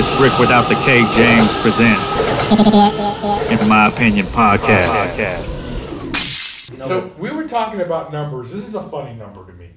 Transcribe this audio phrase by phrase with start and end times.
[0.00, 1.00] It's Ric without the K.
[1.10, 2.22] James presents,
[3.50, 5.10] in my opinion, podcast.
[6.78, 8.52] So we were talking about numbers.
[8.52, 9.70] This is a funny number to me.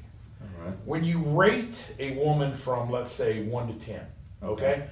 [0.86, 4.06] When you rate a woman from, let's say, one to ten,
[4.44, 4.86] okay,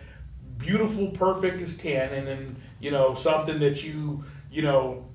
[0.58, 5.06] beautiful, perfect is ten, and then you know something that you you know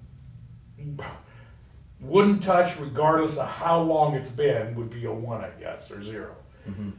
[2.01, 6.05] wouldn't touch regardless of how long it's been would be a one, I guess, or
[6.05, 6.37] 0
[6.68, 6.90] mm-hmm.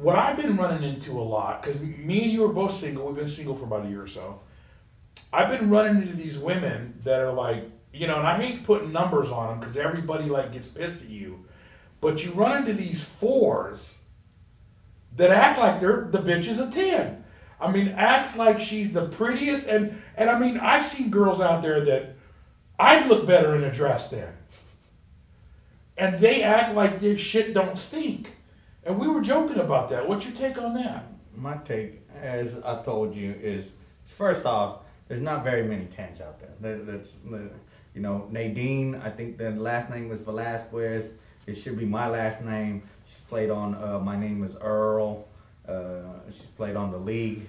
[0.00, 3.16] What I've been running into a lot, because me and you are both single, we've
[3.16, 4.40] been single for about a year or so.
[5.30, 8.92] I've been running into these women that are like, you know, and I hate putting
[8.92, 11.44] numbers on them because everybody like gets pissed at you,
[12.00, 13.98] but you run into these fours
[15.16, 17.24] that act like they're the bitch is a ten.
[17.60, 21.62] I mean, acts like she's the prettiest, and and I mean, I've seen girls out
[21.62, 22.14] there that
[22.78, 24.32] I'd look better in a dress than,
[25.98, 28.30] and they act like their shit don't stink.
[28.84, 30.08] And we were joking about that.
[30.08, 31.06] What's your take on that?
[31.36, 33.70] My take, as I've told you, is
[34.04, 36.50] first off, there's not very many tens out there.
[36.60, 37.16] That, that's,
[37.94, 38.94] you know, Nadine.
[38.96, 41.14] I think the last name was Velazquez.
[41.46, 42.82] It should be my last name.
[43.06, 43.74] She's played on.
[43.74, 45.26] Uh, my name is Earl.
[45.68, 47.48] Uh, she's played on the league.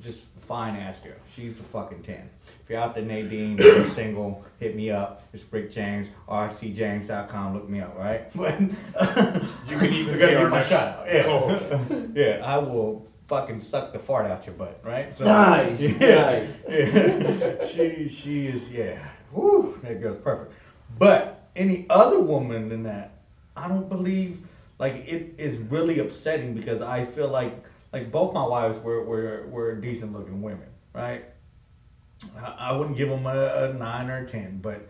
[0.00, 1.12] Just fine ass girl.
[1.32, 2.30] She's the fucking ten.
[2.64, 5.22] If you're out there, Nadine, you're single, hit me up.
[5.32, 7.54] It's Brick James, ricjames.com.
[7.54, 8.30] Look me up, right?
[8.34, 11.04] You can even I gotta our my next shout.
[11.06, 11.22] Yeah.
[11.24, 11.64] co-host.
[12.14, 15.14] yeah, I will fucking suck the fart out your butt, right?
[15.16, 16.64] So, Nice, nice.
[16.68, 17.66] yeah.
[17.66, 19.06] she she is yeah.
[19.32, 20.52] Woo, that girl's perfect.
[20.98, 23.12] But any other woman than that,
[23.56, 24.46] I don't believe
[24.78, 29.46] like it is really upsetting because I feel like like both my wives were were,
[29.48, 31.24] were decent looking women, right?
[32.58, 34.88] I, wouldn't give them a, a nine or a ten, but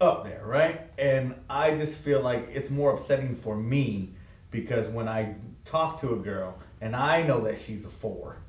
[0.00, 0.82] up there, right?
[0.98, 4.10] And I just feel like it's more upsetting for me
[4.50, 8.42] because when I talk to a girl and I know that she's a four,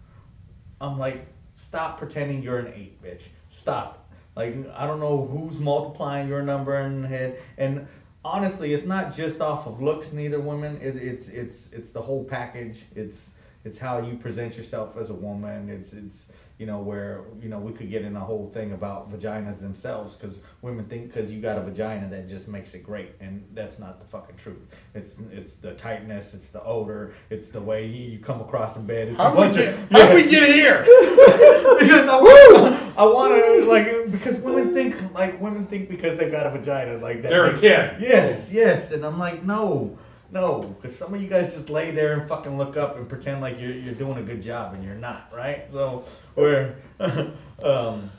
[0.82, 3.30] I'm like, stop pretending you're an eight, bitch.
[3.50, 4.10] Stop.
[4.36, 7.42] Like I don't know who's multiplying your number in the head.
[7.58, 7.88] And
[8.24, 10.12] honestly, it's not just off of looks.
[10.14, 10.80] Neither women.
[10.82, 12.86] It, it's it's it's the whole package.
[12.96, 13.32] It's
[13.64, 15.70] it's how you present yourself as a woman.
[15.70, 19.12] It's it's you know where you know we could get in a whole thing about
[19.12, 23.14] vaginas themselves because women think because you got a vagina that just makes it great
[23.20, 24.60] and that's not the fucking truth.
[24.94, 26.34] It's it's the tightness.
[26.34, 27.14] It's the odor.
[27.30, 29.10] It's the way you come across in bed.
[29.10, 30.80] It's How a we bunch get, of how we get here?
[31.80, 36.32] because I want, I want to like because women think like women think because they've
[36.32, 37.30] got a vagina like that.
[37.30, 37.98] They're a makes- 10.
[38.02, 39.98] Yes, yes, and I'm like no,
[40.32, 43.42] no, because some of you guys just lay there and fucking look up and pretend
[43.42, 45.70] like you're you're doing a good job and you're not, right?
[45.70, 46.06] So
[46.36, 46.76] we're,
[47.64, 48.10] um,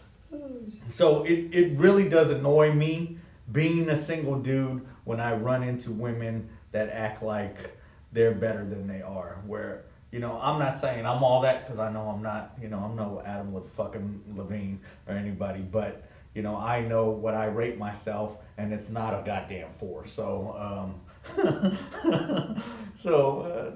[0.89, 3.19] so it it really does annoy me
[3.50, 7.77] being a single dude when I run into women that act like
[8.12, 9.41] they're better than they are.
[9.47, 12.53] Where you know I'm not saying I'm all that because I know I'm not.
[12.61, 17.10] You know I'm no Adam with fucking Levine or anybody, but you know I know
[17.10, 20.06] what I rate myself, and it's not a goddamn four.
[20.06, 20.93] So
[21.37, 21.37] um,
[22.97, 23.70] so uh,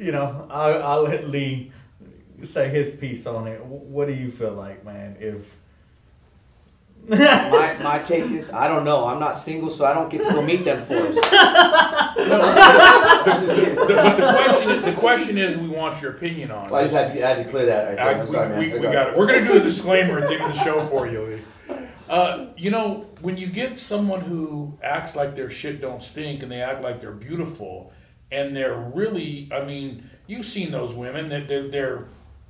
[0.00, 1.72] you know I I'll let Lee
[2.44, 3.64] say his piece on it.
[3.64, 5.16] What do you feel like, man?
[5.20, 5.56] If
[7.08, 9.06] my, my take is I don't know.
[9.06, 11.16] I'm not single, so I don't get to go meet them fours.
[11.32, 12.16] I'm
[13.46, 13.74] just kidding.
[13.76, 16.70] The- but the question, is, the question is, we want your opinion on.
[16.70, 17.86] Well, I just had to, I had to clear that.
[17.88, 18.06] Right there.
[18.06, 18.58] I, I'm sorry, man.
[18.58, 19.16] we, we, I we got it.
[19.16, 21.42] We're gonna do a disclaimer at the end of the show for you, Lee.
[22.08, 26.52] Uh, you know, when you get someone who acts like their shit don't stink and
[26.52, 27.92] they act like they're beautiful,
[28.30, 32.06] and they're really, I mean, you've seen those women that they're, they're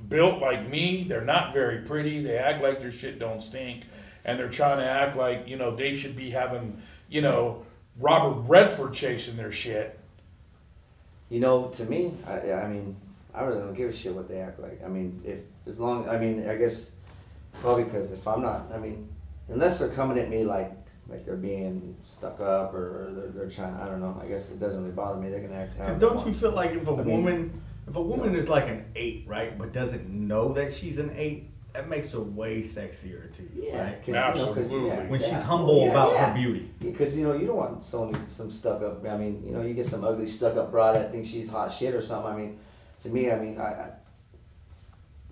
[0.09, 1.05] built like me.
[1.09, 2.22] They're not very pretty.
[2.22, 3.84] They act like their shit don't stink,
[4.25, 7.65] and they're trying to act like you know they should be having you know
[7.99, 9.99] Robert Redford chasing their shit.
[11.28, 12.97] You know, to me, I, I mean,
[13.34, 14.81] I really don't give a shit what they act like.
[14.84, 16.93] I mean, if as long, I mean, I guess
[17.61, 19.09] probably because if I'm not, I mean,
[19.49, 20.73] unless they're coming at me like
[21.09, 24.20] like they're being stuck up or they're, they're trying, I don't know.
[24.20, 25.31] I guess it doesn't really bother me.
[25.31, 25.76] They can act.
[25.79, 28.49] how Because don't you feel like if a I mean- woman, if a woman is
[28.49, 32.62] like an eight, right, but doesn't know that she's an eight, that makes her way
[32.62, 33.99] sexier to you, Yeah, right?
[34.00, 34.88] 'cause, you know, 'cause, Absolutely.
[34.88, 35.29] yeah, When yeah.
[35.29, 36.26] she's humble Yeah, about yeah.
[36.31, 36.70] her beauty.
[36.81, 39.06] Because you know you don't want someone some stuck up.
[39.06, 41.70] I mean, you know, you get some ugly stuck up broad that thinks she's hot
[41.70, 42.32] shit or something.
[42.32, 42.59] I mean,
[43.05, 43.91] to me, I mean, I, I,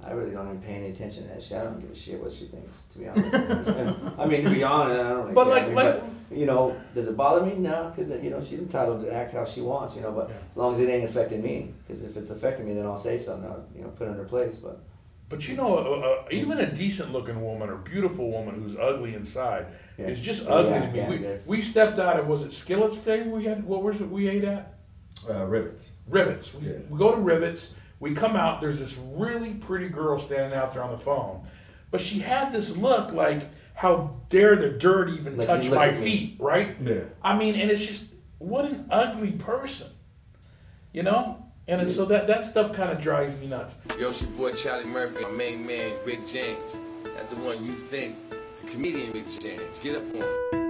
[0.02, 1.56] I really don't even pay any attention to that shit.
[1.58, 2.82] I don't give a shit what she thinks.
[2.92, 3.34] To be honest,
[4.18, 5.22] I mean, to be honest, I don't.
[5.22, 5.52] Really But care.
[5.54, 6.00] like- I mean, like-
[6.30, 7.54] but, you know, does it bother me?
[7.54, 9.96] No, because you know she's entitled to act how she wants.
[9.96, 10.34] You know, but Yeah.
[10.50, 13.16] as long as it ain't affecting me, because if it's affecting me, then I'll say
[13.18, 13.48] something.
[13.50, 14.56] I'll, you know, put it in her place.
[14.58, 14.80] But
[15.30, 19.14] But you know, uh, uh, even a decent looking woman or beautiful woman who's ugly
[19.14, 19.66] inside
[19.96, 20.08] Yeah.
[20.08, 20.98] is just ugly yeah, to me.
[21.24, 24.08] yeah, we, we stepped out of, was it Skillets Day we had, what was it
[24.10, 24.74] we ate at?
[25.28, 25.90] Uh, rivets.
[26.08, 26.52] Rivets.
[26.54, 26.78] We, Yeah.
[26.90, 27.74] we go to Rivets.
[28.00, 31.46] We come out, there's this really pretty girl standing out there on the phone,
[31.90, 35.98] but she had this look like, how dare the dirt even Like, touch my at
[35.98, 36.02] me.
[36.04, 36.76] feet, right?
[36.82, 37.00] Yeah.
[37.22, 39.88] I mean, and it's just what an ugly person,
[40.92, 41.40] you know.
[41.66, 43.78] And it's, so that that stuff kind of drives me nuts.
[43.98, 46.78] Yo, it's your boy Charlie Murphy, my main man, Rick James.
[47.16, 48.16] That's the one you think,
[48.60, 49.78] the comedian Rick James.
[49.82, 50.63] Get up on.